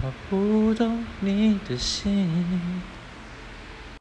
[0.00, 2.91] 他不懂你的心。